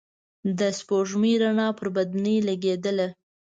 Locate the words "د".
0.59-0.61